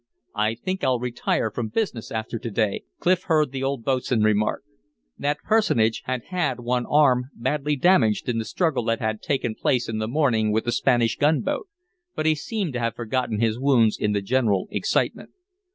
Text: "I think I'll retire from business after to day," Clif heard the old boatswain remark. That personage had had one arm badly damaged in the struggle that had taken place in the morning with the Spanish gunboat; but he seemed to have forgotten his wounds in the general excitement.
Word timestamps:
"I 0.33 0.55
think 0.55 0.83
I'll 0.83 0.97
retire 0.99 1.51
from 1.51 1.67
business 1.67 2.11
after 2.11 2.39
to 2.39 2.49
day," 2.49 2.85
Clif 2.97 3.25
heard 3.25 3.51
the 3.51 3.61
old 3.61 3.85
boatswain 3.85 4.23
remark. 4.23 4.63
That 5.19 5.37
personage 5.43 6.01
had 6.05 6.23
had 6.29 6.59
one 6.61 6.87
arm 6.87 7.25
badly 7.35 7.75
damaged 7.75 8.27
in 8.27 8.39
the 8.39 8.45
struggle 8.45 8.85
that 8.85 8.99
had 8.99 9.21
taken 9.21 9.53
place 9.53 9.87
in 9.87 9.99
the 9.99 10.07
morning 10.07 10.51
with 10.51 10.65
the 10.65 10.71
Spanish 10.71 11.17
gunboat; 11.17 11.67
but 12.15 12.25
he 12.25 12.33
seemed 12.33 12.73
to 12.73 12.79
have 12.79 12.95
forgotten 12.95 13.39
his 13.39 13.59
wounds 13.59 13.95
in 13.99 14.13
the 14.13 14.23
general 14.23 14.67
excitement. 14.71 15.29